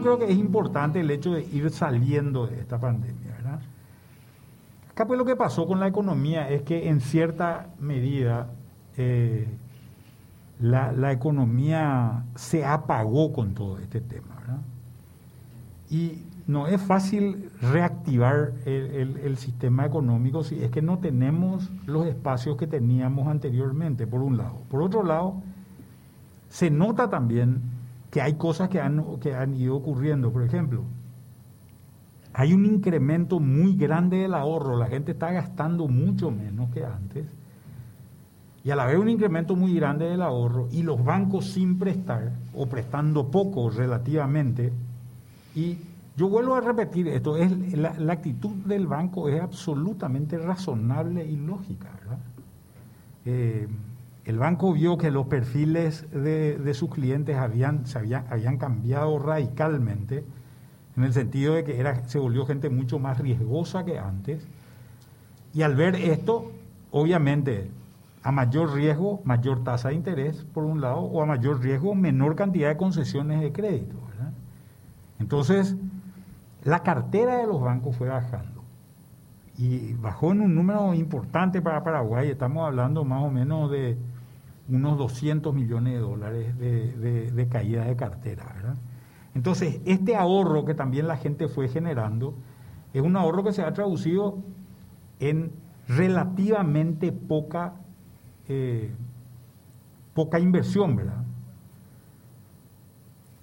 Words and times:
creo 0.00 0.18
que 0.18 0.30
es 0.30 0.36
importante 0.36 1.00
el 1.00 1.10
hecho 1.10 1.32
de 1.32 1.42
ir 1.42 1.70
saliendo 1.70 2.46
de 2.46 2.60
esta 2.60 2.78
pandemia, 2.78 3.32
¿verdad? 3.36 3.60
Acá 4.90 5.06
pues 5.06 5.18
lo 5.18 5.24
que 5.24 5.36
pasó 5.36 5.66
con 5.66 5.80
la 5.80 5.86
economía 5.86 6.48
es 6.50 6.62
que 6.62 6.88
en 6.88 7.00
cierta 7.00 7.68
medida 7.78 8.48
eh, 8.96 9.48
la, 10.60 10.92
la, 10.92 11.12
economía 11.12 12.24
se 12.34 12.64
apagó 12.64 13.32
con 13.32 13.54
todo 13.54 13.78
este 13.78 14.00
tema, 14.00 14.36
¿verdad? 14.40 14.60
Y 15.88 16.22
no 16.46 16.66
es 16.66 16.80
fácil 16.80 17.50
reactivar 17.62 18.52
el, 18.66 19.16
el, 19.22 19.36
sistema 19.36 19.86
económico 19.86 20.42
si 20.42 20.62
es 20.62 20.70
que 20.70 20.82
no 20.82 20.98
tenemos 20.98 21.70
los 21.86 22.06
espacios 22.06 22.56
que 22.56 22.66
teníamos 22.66 23.28
anteriormente, 23.28 24.06
por 24.06 24.20
un 24.20 24.36
lado. 24.36 24.56
Por 24.68 24.82
otro 24.82 25.04
lado, 25.04 25.34
se 26.48 26.70
nota 26.70 27.08
también 27.08 27.62
que 28.10 28.20
hay 28.20 28.34
cosas 28.34 28.68
que 28.68 28.80
han, 28.80 29.18
que 29.20 29.34
han 29.34 29.54
ido 29.54 29.76
ocurriendo. 29.76 30.32
Por 30.32 30.42
ejemplo, 30.42 30.82
hay 32.32 32.52
un 32.52 32.64
incremento 32.64 33.40
muy 33.40 33.76
grande 33.76 34.18
del 34.18 34.34
ahorro, 34.34 34.76
la 34.76 34.86
gente 34.86 35.12
está 35.12 35.30
gastando 35.32 35.88
mucho 35.88 36.30
menos 36.30 36.70
que 36.70 36.84
antes, 36.84 37.26
y 38.62 38.70
al 38.70 38.80
haber 38.80 38.98
un 38.98 39.08
incremento 39.08 39.56
muy 39.56 39.74
grande 39.74 40.06
del 40.06 40.20
ahorro 40.20 40.68
y 40.70 40.82
los 40.82 41.02
bancos 41.02 41.46
sin 41.46 41.78
prestar 41.78 42.32
o 42.54 42.66
prestando 42.66 43.30
poco 43.30 43.70
relativamente, 43.70 44.72
y 45.54 45.78
yo 46.16 46.28
vuelvo 46.28 46.54
a 46.54 46.60
repetir 46.60 47.08
esto, 47.08 47.36
es 47.36 47.50
la, 47.72 48.12
actitud 48.12 48.54
del 48.66 48.86
banco 48.86 49.28
es 49.28 49.40
absolutamente 49.40 50.36
razonable 50.36 51.24
y 51.24 51.36
lógica. 51.36 51.88
Eh, 53.24 53.66
el 54.24 54.38
banco 54.38 54.72
vio 54.72 54.98
que 54.98 55.10
los 55.10 55.26
perfiles 55.26 56.06
de, 56.12 56.74
sus 56.74 56.90
clientes 56.90 57.36
habían, 57.36 57.86
se 57.86 57.98
habían 57.98 58.58
cambiado 58.58 59.18
radicalmente, 59.18 60.24
en 60.96 61.04
el 61.04 61.12
sentido 61.12 61.54
de 61.54 61.64
que 61.64 61.80
era, 61.80 62.06
se 62.08 62.18
volvió 62.18 62.44
gente 62.46 62.68
mucho 62.68 62.98
más 62.98 63.18
riesgosa 63.18 63.84
que 63.84 63.98
antes. 63.98 64.46
Y 65.54 65.62
al 65.62 65.74
ver 65.74 65.96
esto, 65.96 66.52
obviamente, 66.90 67.70
a 68.22 68.32
mayor 68.32 68.74
riesgo, 68.74 69.20
mayor 69.24 69.64
tasa 69.64 69.88
de 69.88 69.94
interés, 69.94 70.44
por 70.52 70.64
un 70.64 70.80
lado, 70.80 71.00
o 71.00 71.22
a 71.22 71.26
mayor 71.26 71.60
riesgo, 71.60 71.94
menor 71.94 72.36
cantidad 72.36 72.68
de 72.68 72.76
concesiones 72.76 73.40
de 73.40 73.52
crédito. 73.52 73.96
Entonces, 75.18 75.76
la 76.64 76.82
cartera 76.82 77.38
de 77.38 77.46
los 77.46 77.60
bancos 77.60 77.96
fue 77.96 78.08
bajando. 78.08 78.62
Y 79.56 79.92
bajó 79.94 80.32
en 80.32 80.40
un 80.40 80.54
número 80.54 80.94
importante 80.94 81.60
para 81.60 81.84
Paraguay, 81.84 82.30
estamos 82.30 82.66
hablando 82.66 83.04
más 83.04 83.22
o 83.22 83.30
menos 83.30 83.70
de 83.70 83.98
unos 84.70 84.98
200 84.98 85.54
millones 85.54 85.94
de 85.94 85.98
dólares 86.00 86.58
de, 86.58 87.48
caída 87.50 87.84
de 87.84 87.96
cartera. 87.96 88.76
Entonces, 89.34 89.80
este 89.84 90.16
ahorro 90.16 90.64
que 90.64 90.74
también 90.74 91.06
la 91.06 91.16
gente 91.16 91.48
fue 91.48 91.68
generando, 91.68 92.34
es 92.92 93.02
un 93.02 93.16
ahorro 93.16 93.44
que 93.44 93.52
se 93.52 93.62
ha 93.62 93.72
traducido 93.72 94.38
en 95.20 95.52
relativamente 95.88 97.12
poca, 97.12 97.74
eh, 98.48 98.92
poca 100.14 100.38
inversión, 100.38 100.96
¿verdad? 100.96 101.24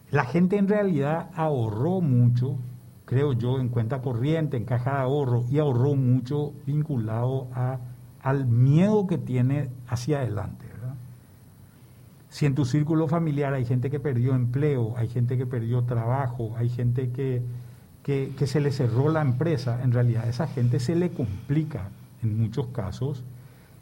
La 0.10 0.24
gente 0.24 0.58
en 0.58 0.70
realidad 0.70 1.30
ahorró 1.36 2.00
mucho, 2.00 2.58
creo 3.06 3.34
yo, 3.34 3.60
en 3.60 3.68
cuenta 3.68 4.02
corriente, 4.02 4.56
en 4.56 4.64
caja 4.64 4.96
de 4.96 5.02
ahorro, 5.02 5.46
y 5.50 5.60
ahorró 5.60 5.96
mucho 5.96 6.54
vinculado 6.66 7.48
al 8.22 8.46
miedo 8.46 9.06
que 9.06 9.18
tiene 9.18 9.70
hacia 9.88 10.20
adelante. 10.20 10.67
Si 12.30 12.46
en 12.46 12.56
tu 12.56 12.66
círculo 12.66 13.08
familiar 13.08 13.54
hay 13.54 13.66
gente 13.66 13.90
que 13.90 14.00
perdió 14.00 14.36
empleo, 14.36 14.96
hay 14.98 15.08
gente 15.08 15.38
que 15.38 15.46
perdió 15.46 15.84
trabajo, 15.84 16.54
hay 16.58 16.70
gente 16.70 17.10
que, 17.12 17.42
que, 18.04 18.48
se 18.48 18.60
le 18.60 18.72
cerró 18.72 19.10
la 19.10 19.22
empresa, 19.22 19.82
en 19.84 19.92
realidad 19.92 20.26
a 20.26 20.30
esa 20.30 20.48
gente 20.48 20.80
se 20.80 20.96
le 20.96 21.10
complica 21.10 21.90
en 22.24 22.40
muchos 22.40 22.68
casos 22.68 23.24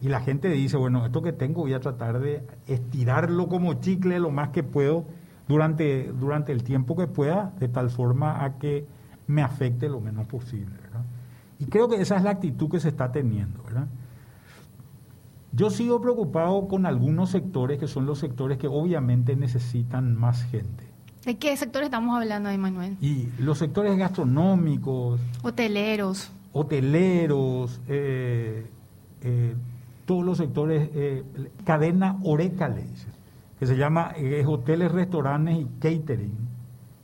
y 0.01 0.09
la 0.09 0.19
gente 0.21 0.49
dice, 0.49 0.77
bueno, 0.77 1.05
esto 1.05 1.21
que 1.21 1.31
tengo 1.31 1.61
voy 1.61 1.73
a 1.73 1.79
tratar 1.79 2.19
de 2.19 2.43
estirarlo 2.67 3.47
como 3.47 3.75
chicle 3.75 4.19
lo 4.19 4.29
más 4.29 4.49
que 4.49 4.63
puedo 4.63 5.05
durante, 5.47 6.11
durante 6.19 6.51
el 6.51 6.63
tiempo 6.63 6.95
que 6.95 7.07
pueda, 7.07 7.53
de 7.59 7.67
tal 7.67 7.89
forma 7.89 8.43
a 8.43 8.57
que 8.57 8.85
me 9.27 9.41
afecte 9.41 9.89
lo 9.89 10.01
menos 10.01 10.27
posible. 10.27 10.75
Y 11.59 11.65
creo 11.65 11.87
que 11.87 12.01
esa 12.01 12.17
es 12.17 12.23
la 12.23 12.31
actitud 12.31 12.69
que 12.69 12.79
se 12.79 12.89
está 12.89 13.11
teniendo. 13.11 13.63
¿verdad? 13.63 13.87
Yo 15.55 15.69
sigo 15.69 16.01
preocupado 16.01 16.67
con 16.67 16.85
algunos 16.85 17.29
sectores 17.29 17.79
que 17.79 17.87
son 17.87 18.05
los 18.05 18.19
sectores 18.19 18.57
que 18.57 18.67
obviamente 18.67 19.37
necesitan 19.37 20.13
más 20.13 20.43
gente. 20.43 20.83
¿De 21.23 21.37
qué 21.37 21.55
sectores 21.55 21.87
estamos 21.87 22.21
hablando 22.21 22.49
ahí, 22.49 22.57
Manuel? 22.57 22.97
Y 22.99 23.29
los 23.39 23.57
sectores 23.57 23.97
gastronómicos. 23.97 25.21
Hoteleros. 25.43 26.29
Hoteleros, 26.51 27.79
eh, 27.87 28.65
eh, 29.21 29.55
todos 30.05 30.25
los 30.25 30.37
sectores, 30.37 30.89
eh, 30.93 31.23
cadena 31.63 32.19
Oreca 32.23 32.67
le 32.67 32.85
que 33.57 33.65
se 33.65 33.77
llama 33.77 34.13
hoteles, 34.45 34.91
restaurantes 34.91 35.57
y 35.57 35.65
catering. 35.79 36.35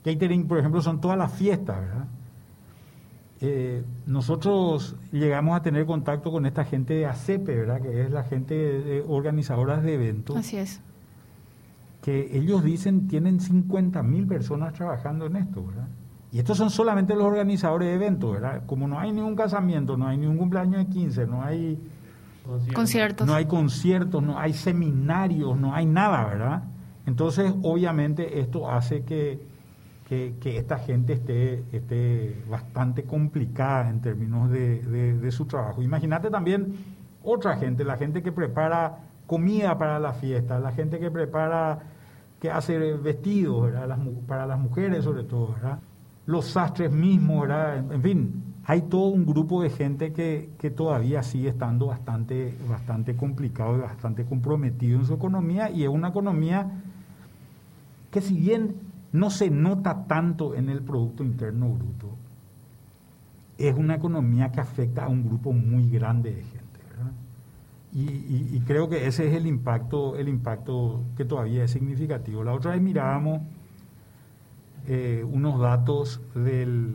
Catering, 0.04 0.46
por 0.46 0.58
ejemplo, 0.58 0.82
son 0.82 1.00
todas 1.00 1.16
las 1.16 1.32
fiestas, 1.32 1.80
¿verdad? 1.80 2.06
Eh, 3.44 3.82
nosotros 4.06 4.94
llegamos 5.10 5.56
a 5.56 5.62
tener 5.62 5.84
contacto 5.84 6.30
con 6.30 6.46
esta 6.46 6.64
gente 6.64 6.94
de 6.94 7.06
ACEPE, 7.06 7.56
¿verdad? 7.56 7.80
Que 7.82 8.02
es 8.02 8.10
la 8.12 8.22
gente 8.22 8.54
de, 8.54 9.04
organizadoras 9.04 9.82
de 9.82 9.94
eventos. 9.94 10.36
Así 10.36 10.58
es. 10.58 10.80
Que 12.02 12.38
ellos 12.38 12.62
dicen 12.62 13.08
tienen 13.08 13.40
50 13.40 14.00
mil 14.04 14.28
personas 14.28 14.74
trabajando 14.74 15.26
en 15.26 15.34
esto, 15.34 15.66
¿verdad? 15.66 15.88
Y 16.30 16.38
estos 16.38 16.56
son 16.56 16.70
solamente 16.70 17.16
los 17.16 17.24
organizadores 17.24 17.88
de 17.88 17.94
eventos, 17.94 18.32
¿verdad? 18.32 18.62
Como 18.64 18.86
no 18.86 19.00
hay 19.00 19.10
ningún 19.10 19.34
casamiento, 19.34 19.96
no 19.96 20.06
hay 20.06 20.18
ningún 20.18 20.38
cumpleaños 20.38 20.86
de 20.86 20.86
15, 20.86 21.26
no 21.26 21.42
hay 21.42 21.80
conciertos, 22.72 23.26
no 23.26 23.34
hay 23.34 23.46
conciertos, 23.46 24.22
no 24.22 24.38
hay 24.38 24.52
seminarios, 24.52 25.58
no 25.58 25.74
hay 25.74 25.86
nada, 25.86 26.24
¿verdad? 26.26 26.62
Entonces, 27.06 27.52
obviamente, 27.62 28.38
esto 28.38 28.70
hace 28.70 29.02
que 29.02 29.51
que, 30.40 30.58
esta 30.58 30.78
gente 30.78 31.14
esté, 31.14 31.64
esté 31.72 32.36
bastante 32.48 33.04
complicada 33.04 33.88
en 33.88 34.00
términos 34.00 34.50
de, 34.50 35.28
su 35.30 35.46
trabajo. 35.46 35.82
Imagínate 35.82 36.28
también 36.28 36.74
otra 37.22 37.56
gente, 37.56 37.84
la 37.84 37.96
gente 37.96 38.22
que 38.22 38.30
prepara 38.30 38.98
comida 39.26 39.78
para 39.78 39.98
la 39.98 40.12
fiesta, 40.12 40.58
la 40.58 40.72
gente 40.72 40.98
que 40.98 41.10
prepara, 41.10 41.78
que 42.40 42.50
hace 42.50 42.78
vestidos 42.94 43.72
para 44.26 44.46
las 44.46 44.58
mujeres 44.58 45.04
sobre 45.04 45.24
todo, 45.24 45.54
los 46.26 46.46
sastres 46.46 46.92
mismos, 46.92 47.48
en 47.90 48.02
fin, 48.02 48.42
hay 48.66 48.82
todo 48.82 49.06
un 49.06 49.24
grupo 49.24 49.62
de 49.62 49.70
gente 49.70 50.12
que, 50.12 50.50
que, 50.58 50.70
todavía 50.70 51.22
sigue 51.22 51.48
estando 51.48 51.86
bastante, 51.86 52.54
bastante 52.68 53.16
complicado 53.16 53.78
y 53.78 53.80
bastante 53.80 54.24
comprometido 54.24 55.00
en 55.00 55.06
su 55.06 55.14
economía 55.14 55.70
y 55.70 55.82
es 55.82 55.88
una 55.88 56.08
economía 56.08 56.70
que 58.10 58.20
si 58.20 58.36
bien 58.36 58.91
no 59.12 59.30
se 59.30 59.50
nota 59.50 60.06
tanto 60.06 60.54
en 60.54 60.68
el 60.68 60.82
Producto 60.82 61.22
Interno 61.22 61.68
Bruto. 61.68 62.16
Es 63.58 63.76
una 63.76 63.94
economía 63.94 64.50
que 64.50 64.60
afecta 64.60 65.04
a 65.04 65.08
un 65.08 65.24
grupo 65.24 65.52
muy 65.52 65.88
grande 65.90 66.34
de 66.34 66.42
gente. 66.42 66.62
Y, 67.94 68.58
creo 68.60 68.88
que 68.88 69.06
ese 69.06 69.28
es 69.28 69.34
el 69.34 69.46
impacto, 69.46 70.16
el 70.16 70.30
impacto 70.30 71.02
que 71.14 71.26
todavía 71.26 71.64
es 71.64 71.72
significativo. 71.72 72.42
La 72.42 72.54
otra 72.54 72.70
vez 72.70 72.80
mirábamos 72.80 73.42
eh, 74.86 75.22
unos 75.30 75.60
datos 75.60 76.22
del, 76.34 76.94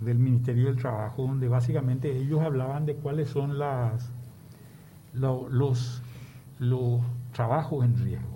del, 0.00 0.18
Ministerio 0.18 0.66
del 0.66 0.76
Trabajo, 0.76 1.22
donde 1.22 1.48
básicamente 1.48 2.14
ellos 2.14 2.42
hablaban 2.42 2.84
de 2.84 2.96
cuáles 2.96 3.30
son 3.30 3.58
las, 3.58 4.12
los, 5.14 6.02
los 6.58 7.00
trabajos 7.32 7.86
en 7.86 7.96
riesgo. 7.96 8.35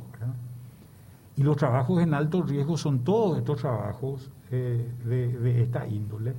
Y 1.41 1.43
los 1.43 1.57
trabajos 1.57 2.03
en 2.03 2.13
alto 2.13 2.43
riesgo 2.43 2.77
son 2.77 2.99
todos 2.99 3.39
estos 3.39 3.63
trabajos 3.63 4.31
eh, 4.51 4.93
de, 5.07 5.63
esta 5.63 5.87
índole. 5.87 6.35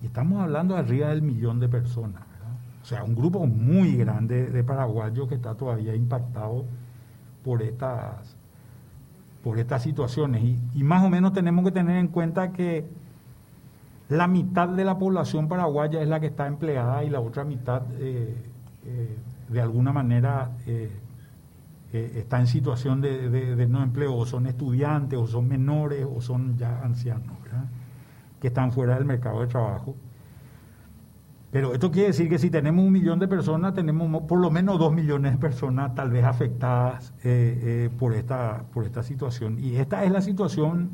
Y 0.00 0.06
estamos 0.06 0.40
hablando 0.40 0.76
arriba 0.76 1.08
del 1.08 1.20
millón 1.20 1.58
de 1.58 1.68
personas. 1.68 2.22
O 2.80 2.84
sea, 2.84 3.02
un 3.02 3.16
grupo 3.16 3.44
muy 3.44 3.96
grande 3.96 4.46
de 4.46 4.62
paraguayos 4.62 5.26
que 5.26 5.34
está 5.34 5.56
todavía 5.56 5.96
impactado 5.96 6.64
por 7.42 7.60
estas, 7.60 8.36
por 9.42 9.58
estas 9.58 9.82
situaciones. 9.82 10.44
Y, 10.76 10.84
más 10.84 11.02
o 11.02 11.10
menos 11.10 11.32
tenemos 11.32 11.64
que 11.64 11.72
tener 11.72 11.96
en 11.96 12.06
cuenta 12.06 12.52
que 12.52 12.88
la 14.08 14.28
mitad 14.28 14.68
de 14.68 14.84
la 14.84 14.96
población 14.96 15.48
paraguaya 15.48 16.02
es 16.02 16.08
la 16.08 16.20
que 16.20 16.26
está 16.26 16.46
empleada 16.46 17.02
y 17.02 17.10
la 17.10 17.18
otra 17.18 17.42
mitad, 17.42 17.82
eh, 17.98 18.36
eh, 18.86 19.16
de 19.48 19.60
alguna 19.60 19.92
manera, 19.92 20.52
está 21.92 22.40
en 22.40 22.46
situación 22.46 23.00
de, 23.00 23.66
no 23.68 23.82
empleo, 23.82 24.14
o 24.14 24.26
son 24.26 24.46
estudiantes, 24.46 25.18
o 25.18 25.26
son 25.26 25.48
menores, 25.48 26.06
o 26.08 26.20
son 26.20 26.56
ya 26.56 26.80
ancianos, 26.82 27.36
que 28.40 28.48
están 28.48 28.72
fuera 28.72 28.94
del 28.94 29.04
mercado 29.04 29.40
de 29.40 29.46
trabajo. 29.46 29.96
Pero 31.50 31.74
esto 31.74 31.90
quiere 31.90 32.08
decir 32.08 32.28
que 32.28 32.38
si 32.38 32.48
tenemos 32.48 32.84
un 32.84 32.92
millón 32.92 33.18
de 33.18 33.26
personas, 33.26 33.74
tenemos 33.74 34.22
por 34.22 34.38
lo 34.38 34.50
menos 34.50 34.78
dos 34.78 34.92
millones 34.92 35.32
de 35.32 35.38
personas 35.38 35.94
tal 35.96 36.10
vez 36.10 36.24
afectadas 36.24 37.12
eh, 37.24 37.60
eh, 37.62 37.90
por, 37.98 38.14
esta, 38.14 38.64
por 38.72 38.84
esta 38.84 39.02
situación. 39.02 39.58
Y 39.58 39.76
esta 39.76 40.04
es 40.04 40.12
la 40.12 40.20
situación 40.20 40.90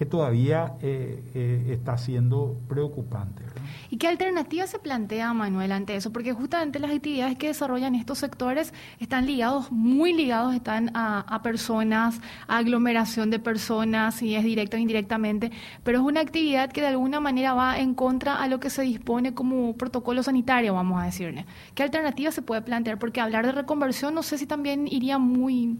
que 0.00 0.06
todavía 0.06 0.76
eh, 0.80 1.22
eh, 1.34 1.66
está 1.72 1.98
siendo 1.98 2.56
preocupante. 2.70 3.42
¿Y 3.90 3.98
qué 3.98 4.08
alternativa 4.08 4.66
se 4.66 4.78
plantea, 4.78 5.34
Manuel, 5.34 5.72
ante 5.72 5.94
eso? 5.94 6.10
Porque 6.10 6.32
justamente 6.32 6.78
las 6.78 6.90
actividades 6.90 7.36
que 7.36 7.48
desarrollan 7.48 7.94
estos 7.94 8.16
sectores 8.16 8.72
están 8.98 9.26
ligados, 9.26 9.70
muy 9.70 10.14
ligados, 10.14 10.54
están 10.54 10.90
a, 10.94 11.42
personas, 11.42 12.18
a 12.48 12.56
aglomeración 12.56 13.28
de 13.28 13.40
personas, 13.40 14.14
si 14.14 14.34
es 14.34 14.42
directo 14.42 14.78
o 14.78 14.80
indirectamente, 14.80 15.52
pero 15.84 15.98
es 15.98 16.04
una 16.04 16.20
actividad 16.20 16.72
que 16.72 16.80
de 16.80 16.86
alguna 16.86 17.20
manera 17.20 17.52
va 17.52 17.78
en 17.78 17.92
contra 17.92 18.36
a 18.36 18.48
lo 18.48 18.58
que 18.58 18.70
se 18.70 18.80
dispone 18.80 19.34
como 19.34 19.76
protocolo 19.76 20.22
sanitario, 20.22 20.72
vamos 20.72 20.98
a 20.98 21.04
decirle. 21.04 21.44
¿Qué 21.74 21.82
alternativa 21.82 22.30
se 22.30 22.40
puede 22.40 22.62
plantear? 22.62 22.98
Porque 22.98 23.20
hablar 23.20 23.44
de 23.44 23.52
reconversión 23.52 24.14
no 24.14 24.22
sé 24.22 24.38
si 24.38 24.46
también 24.46 24.88
iría 24.88 25.18
muy 25.18 25.76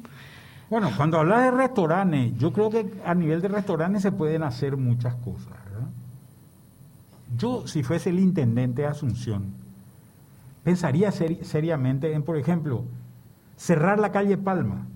bueno, 0.71 0.91
cuando 0.97 1.19
hablas 1.19 1.43
de 1.43 1.51
restaurantes, 1.51 2.39
yo 2.39 2.53
creo 2.53 2.71
que 2.71 2.89
a 3.05 3.13
nivel 3.13 3.43
de 3.43 3.49
restaurantes 3.49 4.03
se 4.03 4.13
pueden 4.13 4.45
hacer 4.45 4.77
muchas 4.77 5.17
cosas. 5.17 5.53
¿verdad? 5.65 5.89
Yo, 7.37 7.67
si 7.67 7.83
fuese 7.83 8.11
el 8.11 8.21
intendente 8.21 8.83
de 8.83 8.89
Asunción, 8.89 9.53
pensaría 10.63 11.11
seriamente 11.11 12.13
en, 12.13 12.23
por 12.23 12.37
ejemplo, 12.37 12.85
cerrar 13.57 13.99
la 13.99 14.13
calle 14.13 14.39
Palma. 14.39 14.87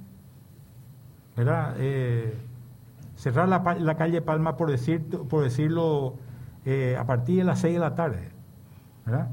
¿Verdad? 1.37 1.75
Eh, 1.79 2.39
cerrar 3.17 3.49
la, 3.49 3.97
calle 3.97 4.23
Palma, 4.23 4.57
por, 4.57 4.71
decir, 4.71 5.05
por 5.05 5.43
decirlo, 5.43 6.15
eh, 6.65 6.97
a 6.97 7.05
partir 7.05 7.39
de 7.39 7.45
las 7.45 7.59
6 7.59 7.75
de 7.75 7.81
la 7.81 7.97
tarde. 7.97 8.31
¿verdad? 9.05 9.29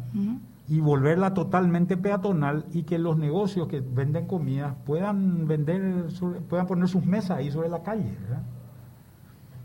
Y 0.72 0.80
volverla 0.80 1.34
totalmente 1.34 1.98
peatonal 1.98 2.64
y 2.72 2.84
que 2.84 2.98
los 2.98 3.18
negocios 3.18 3.68
que 3.68 3.82
venden 3.82 4.26
comida 4.26 4.78
puedan 4.86 5.46
vender, 5.46 6.06
puedan 6.48 6.66
poner 6.66 6.88
sus 6.88 7.06
mesas 7.06 7.40
ahí 7.40 7.52
sobre 7.52 7.68
la 7.68 7.84
calle. 7.84 8.16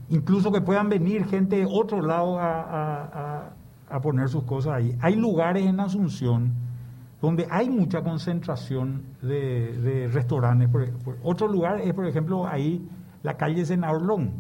Incluso 0.09 0.51
que 0.51 0.61
puedan 0.61 0.89
venir 0.89 1.25
gente 1.27 1.59
de 1.59 1.65
otro 1.65 2.03
lado 2.03 2.39
a, 2.41 3.53
poner 4.03 4.29
sus 4.29 4.43
cosas 4.43 4.73
ahí. 4.73 4.99
Hay 5.01 5.15
lugares 5.15 5.65
en 5.65 5.79
Asunción 5.79 6.53
donde 7.23 7.47
hay 7.53 7.71
mucha 7.71 8.03
concentración 8.03 9.05
de, 9.23 10.11
restaurantes. 10.13 10.69
otro 11.23 11.47
lugar 11.47 11.83
es, 11.83 11.95
por 11.95 12.07
ejemplo, 12.07 12.49
ahí 12.49 12.85
la 13.23 13.37
calle 13.37 13.65
Senador 13.65 14.03
Long. 14.03 14.31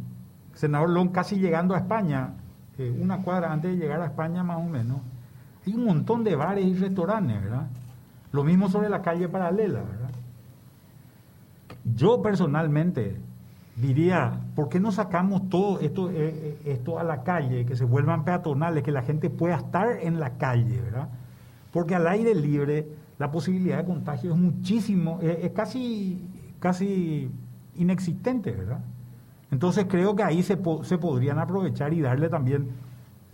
Senador 0.52 0.90
Long 0.90 1.12
casi 1.12 1.36
llegando 1.36 1.76
a 1.76 1.78
España, 1.78 2.34
eh, 2.76 2.92
una 3.00 3.22
cuadra 3.22 3.52
antes 3.52 3.70
de 3.70 3.76
llegar 3.76 4.00
a 4.00 4.06
España 4.06 4.42
más 4.42 4.56
o 4.56 4.64
menos 4.64 4.98
hay 5.66 5.74
un 5.74 5.84
montón 5.84 6.22
de 6.22 6.36
bares 6.36 6.64
y 6.64 6.74
restaurantes, 6.74 7.42
¿verdad? 7.42 7.66
Lo 8.32 8.44
mismo 8.44 8.68
sobre 8.68 8.88
la 8.88 9.02
calle 9.02 9.28
paralela, 9.28 9.80
¿verdad? 9.80 10.10
Yo 11.94 12.22
personalmente 12.22 13.16
diría, 13.76 14.40
¿por 14.54 14.68
qué 14.68 14.80
no 14.80 14.92
sacamos 14.92 15.48
todo 15.48 15.80
esto, 15.80 16.10
eh, 16.10 16.14
eh, 16.16 16.58
esto 16.66 16.98
a 16.98 17.04
la 17.04 17.22
calle, 17.22 17.66
que 17.66 17.76
se 17.76 17.84
vuelvan 17.84 18.24
peatonales, 18.24 18.82
que 18.82 18.92
la 18.92 19.02
gente 19.02 19.28
pueda 19.28 19.56
estar 19.56 19.98
en 20.00 20.20
la 20.20 20.38
calle, 20.38 20.80
¿verdad? 20.80 21.08
Porque 21.72 21.94
al 21.94 22.06
aire 22.06 22.34
libre 22.34 22.86
la 23.18 23.30
posibilidad 23.30 23.78
de 23.78 23.84
contagio 23.84 24.32
es 24.32 24.38
muchísimo, 24.38 25.18
es, 25.20 25.50
casi, 25.52 26.22
casi 26.60 27.30
inexistente, 27.76 28.52
¿verdad? 28.52 28.80
Entonces 29.50 29.86
creo 29.88 30.14
que 30.14 30.22
ahí 30.22 30.42
se 30.42 30.56
podrían 30.56 31.38
aprovechar 31.38 31.92
y 31.92 32.00
darle 32.00 32.28
también 32.28 32.68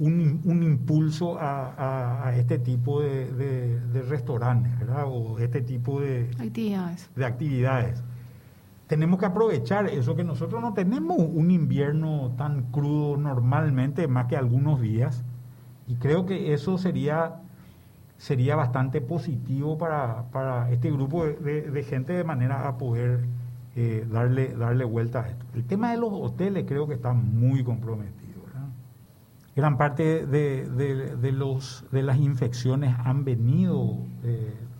un, 0.03 0.63
impulso 0.63 1.37
a, 1.39 2.33
este 2.37 2.59
tipo 2.59 3.01
de, 3.01 3.81
restaurantes, 4.09 4.79
¿verdad? 4.79 5.05
O 5.07 5.39
este 5.39 5.61
tipo 5.61 6.01
de 6.01 6.31
actividades. 6.39 7.11
de 7.15 7.25
actividades. 7.25 8.03
Tenemos 8.89 9.19
que 9.21 9.27
aprovechar 9.27 9.89
eso 9.89 10.17
que 10.17 10.25
nosotros 10.25 10.61
no 10.61 10.75
tenemos 10.75 11.17
un 11.19 11.51
invierno 11.51 12.33
tan 12.37 12.65
crudo 12.71 13.17
normalmente, 13.17 14.07
más 14.09 14.27
que 14.27 14.37
algunos 14.37 14.81
días, 14.81 15.23
y 15.87 15.95
creo 15.95 16.27
que 16.27 16.53
eso 16.53 16.79
sería, 16.79 17.37
sería 18.19 18.57
bastante 18.57 19.01
positivo 19.01 19.79
para, 19.79 20.69
este 20.71 20.91
grupo 20.91 21.25
de, 21.25 21.87
gente 21.89 22.13
de 22.13 22.25
manera 22.25 22.69
a 22.69 22.77
poder 22.77 23.25
eh, 23.77 24.07
darle, 24.11 24.55
darle 24.55 24.85
vuelta 24.85 25.23
a 25.23 25.29
esto. 25.29 25.47
El 25.55 25.65
tema 25.65 25.93
de 25.93 25.99
los 25.99 26.11
hoteles 26.13 26.65
creo 26.67 26.87
que 26.87 26.95
está 26.95 27.13
muy 27.13 27.65
comprometido 27.65 28.32
gran 29.55 29.77
parte 29.77 30.27
de, 30.27 31.33
los, 31.33 31.85
de 31.91 32.03
las 32.03 32.19
infecciones 32.19 32.95
han 33.05 33.25
venido 33.25 33.99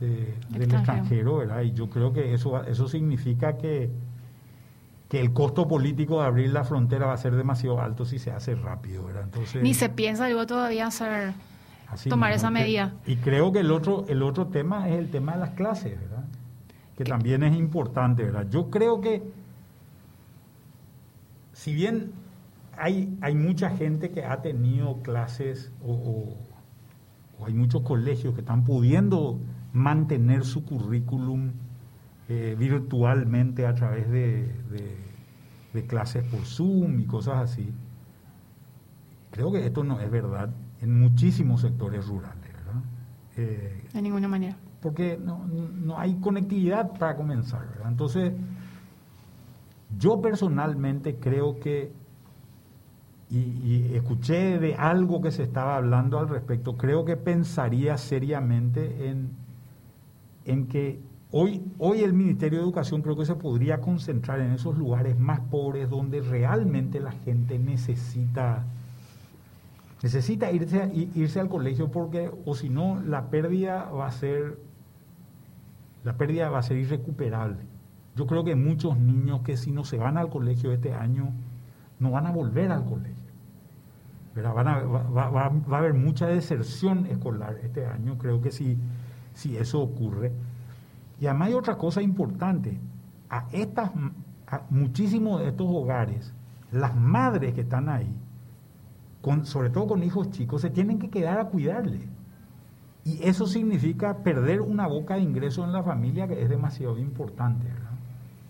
del 0.01 0.63
extranjero, 0.63 1.39
¿verdad? 1.39 1.63
Y 1.63 1.73
yo 1.73 1.91
creo 1.91 2.13
que 2.13 2.33
eso, 2.33 2.63
eso 2.65 2.89
significa 2.89 3.59
que, 3.59 3.91
que 5.09 5.21
el 5.21 5.33
costo 5.35 5.69
político 5.69 6.21
de 6.21 6.27
abrir 6.27 6.53
la 6.53 6.65
frontera 6.65 7.07
va 7.07 7.13
a 7.13 7.19
ser 7.19 7.37
demasiado 7.37 7.81
alto 7.83 8.07
si 8.07 8.19
se 8.19 8.31
hace 8.31 8.55
rápido, 8.55 9.05
¿verdad? 9.05 9.25
Entonces, 9.25 9.63
Ni 9.63 9.75
se 9.75 9.91
piensa, 9.91 10.27
digo, 10.27 10.47
todavía 10.47 10.87
hacer, 10.87 11.35
tomar 12.09 12.33
esa 12.33 12.51
medida. 12.51 12.95
y 13.07 13.17
creo 13.17 13.53
que 13.53 13.61
el 13.61 13.71
otro, 13.71 14.07
el 14.09 14.23
otro 14.23 14.47
tema 14.47 14.89
es 14.89 14.97
el 14.97 15.11
tema 15.11 15.35
de 15.35 15.41
las 15.41 15.51
clases, 15.51 16.01
¿verdad? 16.01 16.25
Que 16.97 17.05
también 17.05 17.43
es 17.43 17.55
importante, 17.55 18.25
¿verdad? 18.25 18.47
Yo 18.51 18.71
creo 18.71 19.03
que, 19.03 19.23
si 21.53 21.75
bien 21.75 22.13
hay, 22.77 23.17
hay 23.21 23.35
mucha 23.35 23.71
gente 23.71 24.11
que 24.11 24.25
ha 24.25 24.43
tenido 24.43 25.03
clases 25.03 25.73
o, 25.85 26.37
hay 27.45 27.55
muchos 27.55 27.83
colegios 27.83 28.35
que 28.35 28.41
están 28.41 28.63
pudiendo 28.63 29.41
mantener 29.73 30.45
su 30.45 30.65
currículum 30.65 31.51
eh, 32.29 32.55
virtualmente 32.57 33.67
a 33.67 33.75
través 33.75 34.09
de, 34.11 34.55
clases 35.89 36.25
por 36.25 36.45
Zoom 36.45 37.01
y 37.01 37.05
cosas 37.05 37.51
así. 37.51 37.73
Creo 39.33 39.51
que 39.51 39.67
esto 39.67 39.83
no 39.83 39.99
es 39.99 40.11
verdad 40.11 40.51
en 40.81 41.01
muchísimos 41.01 41.63
sectores 41.63 42.07
rurales, 42.07 42.53
¿verdad? 42.53 42.83
Eh, 43.37 43.89
de 43.93 44.03
ninguna 44.03 44.29
manera. 44.29 44.57
Porque 44.81 45.19
no, 45.21 45.47
no 45.47 45.99
hay 45.99 46.15
conectividad 46.17 46.93
para 46.97 47.17
comenzar, 47.17 47.67
¿verdad? 47.71 47.89
Entonces, 47.89 48.33
yo 49.99 50.21
personalmente 50.21 51.17
creo 51.17 51.59
que 51.59 51.93
y, 53.33 53.95
escuché 53.95 54.59
de 54.59 54.75
algo 54.75 55.23
que 55.23 55.31
se 55.31 55.43
estaba 55.43 55.77
hablando 55.77 56.19
al 56.19 56.29
respecto, 56.29 56.77
creo 56.77 57.05
que 57.05 57.17
pensaría 57.17 57.97
seriamente 57.97 59.09
en, 59.09 59.31
en 60.45 60.67
que 60.67 61.01
hoy, 61.31 61.63
hoy 61.79 62.01
el 62.01 62.13
Ministerio 62.13 62.59
de 62.59 62.65
Educación 62.65 63.01
creo 63.01 63.17
que 63.17 63.25
se 63.25 63.35
podría 63.35 63.81
concentrar 63.81 64.41
en 64.41 64.53
esos 64.53 64.77
lugares 64.77 65.19
más 65.19 65.41
pobres 65.41 65.89
donde 65.89 66.21
realmente 66.21 67.01
la 67.01 67.13
gente 67.13 67.59
necesita 67.59 68.65
necesita 70.03 70.51
irse, 70.51 70.91
irse 71.15 71.39
al 71.39 71.49
colegio 71.49 71.91
porque 71.91 72.31
o 72.45 72.55
si 72.57 72.69
no 72.69 73.01
la 73.01 73.31
pérdida 73.31 73.85
va 73.85 74.09
a 74.09 74.11
ser 74.11 74.59
la 76.05 76.17
pérdida 76.17 76.51
va 76.51 76.59
a 76.59 76.63
ser 76.65 76.77
irrecuperable. 76.77 77.61
Yo 78.17 78.27
creo 78.27 78.43
que 78.43 78.57
muchos 78.57 78.99
niños 78.99 79.43
que 79.43 79.57
si 79.57 79.71
no 79.71 79.85
se 79.85 79.97
van 79.97 80.19
al 80.19 80.29
colegio 80.29 80.73
este 80.73 80.93
año 80.93 81.31
no 82.01 82.11
van 82.11 82.27
a 82.27 82.33
volver 82.33 82.73
al 82.73 82.85
colegio 82.85 83.22
va, 84.41 85.43
a 85.43 85.79
haber 85.79 85.95
mucha 85.95 86.27
deserción 86.27 87.07
escolar 87.07 87.59
este 87.63 87.87
año, 87.87 88.17
creo 88.19 88.41
que 88.41 88.51
si, 88.51 88.79
si 89.35 89.57
eso 89.57 89.81
ocurre. 89.81 90.33
Y 91.21 91.27
además 91.27 91.49
hay 91.49 91.55
otra 91.55 91.77
cosa 91.77 92.03
importante, 92.03 92.79
a 93.29 93.47
estas, 93.53 93.91
muchísimos 94.71 95.41
de 95.41 95.49
estos 95.49 95.67
hogares, 95.69 96.33
las 96.71 96.97
madres 96.97 97.55
que 97.55 97.63
están 97.63 97.89
ahí, 97.89 98.15
con, 99.21 99.47
sobre 99.47 99.71
todo 99.71 99.87
con 99.87 100.03
hijos 100.03 100.31
chicos, 100.31 100.63
se 100.63 100.71
tienen 100.71 100.99
que 100.99 101.11
quedar 101.11 101.39
a 101.39 101.47
cuidarle. 101.47 102.09
Y 103.05 103.23
eso 103.23 103.47
significa 103.47 104.19
perder 104.19 104.61
una 104.61 104.87
boca 104.87 105.17
de 105.17 105.23
ingreso 105.23 105.65
en 105.65 105.73
la 105.73 105.83
familia 105.83 106.29
que 106.29 106.41
es 106.43 106.49
demasiado 106.49 106.99
importante. 106.99 107.67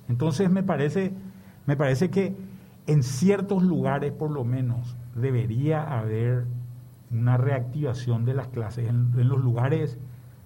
Entonces 0.08 0.50
me 0.50 0.62
parece, 0.62 1.12
me 1.66 1.76
parece 1.76 2.10
que 2.10 2.34
en 2.86 3.02
ciertos 3.02 3.62
lugares 3.62 4.12
por 4.12 4.30
lo 4.30 4.44
menos 4.44 4.96
debería 5.14 5.82
haber 5.98 6.44
una 7.10 7.36
reactivación 7.36 8.24
de 8.24 8.34
las 8.34 8.48
clases 8.48 8.88
en, 8.88 9.12
los 9.28 9.40
lugares 9.40 9.98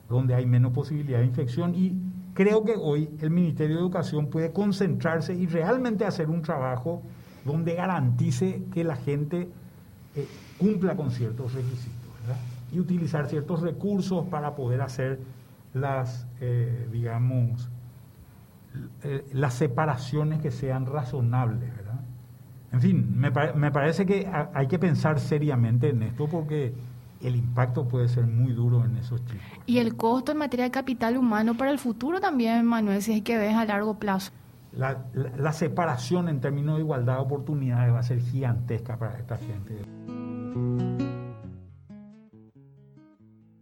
donde 0.09 0.35
hay 0.35 0.47
menos 0.47 0.73
posibilidad 0.73 1.21
de 1.21 1.27
infección 1.27 1.75
y 1.75 1.97
creo 2.35 2.65
que 2.65 2.75
hoy 2.77 3.09
el 3.21 3.31
Ministerio 3.31 3.77
de 3.77 3.83
Educación 3.83 4.29
puede 4.29 4.53
concentrarse 4.53 5.35
y 5.35 5.47
realmente 5.47 6.05
hacer 6.05 6.29
un 6.29 6.43
trabajo 6.43 7.03
donde 7.45 7.75
garantice 7.75 8.65
que 8.73 8.85
la 8.85 8.97
gente 8.97 9.49
eh, 10.17 10.29
cumpla 10.59 10.97
con 10.97 11.11
ciertos 11.11 11.55
requisitos 11.55 11.97
y 12.73 12.81
utilizar 12.81 13.29
ciertos 13.29 13.61
recursos 13.61 14.27
para 14.27 14.57
poder 14.57 14.81
hacer 14.81 15.21
las, 15.73 16.27
eh, 16.41 16.89
digamos, 16.91 17.69
eh, 19.03 19.25
las 19.33 19.55
separaciones 19.55 20.41
que 20.41 20.51
sean 20.51 20.87
razonables. 20.87 21.71
En 22.73 22.81
fin, 22.81 23.15
me, 23.17 23.31
me 23.31 23.71
parece 23.71 24.05
que 24.05 24.29
hay 24.53 24.67
que 24.67 24.79
pensar 24.79 25.21
seriamente 25.21 25.91
en 25.91 26.03
esto 26.03 26.27
porque 26.27 26.75
el 27.23 27.37
impacto 27.37 27.87
puede 27.89 28.09
ser 28.09 28.27
muy 28.27 28.53
duro 28.53 28.85
en 28.85 28.97
esos 28.97 29.25
chicos. 29.25 29.45
Y 29.67 29.79
el 29.79 29.97
costo 29.97 30.33
en 30.33 30.39
materia 30.39 30.65
de 30.65 30.71
capital 30.71 31.17
humano 31.17 31.57
para 31.57 31.71
el 31.71 31.79
futuro 31.79 32.21
también, 32.21 32.65
Manuel, 32.65 33.03
si 33.03 33.13
hay 33.13 33.23
que 33.23 33.39
ver 33.39 33.55
a 33.55 33.65
largo 33.65 33.95
plazo. 33.95 34.33
la, 34.73 35.53
separación 35.53 36.29
en 36.29 36.41
términos 36.41 36.77
de 36.77 36.83
igualdad 36.83 37.15
de 37.15 37.23
oportunidades 37.23 37.93
va 37.93 38.01
a 38.01 38.03
ser 38.03 38.21
gigantesca 38.21 38.99
para 38.99 39.19
esta 39.19 39.37
gente. 39.37 39.81